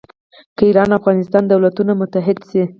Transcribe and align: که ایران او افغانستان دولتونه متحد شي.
که 0.57 0.63
ایران 0.69 0.89
او 0.91 0.97
افغانستان 0.99 1.43
دولتونه 1.51 1.91
متحد 2.01 2.37
شي. 2.49 2.61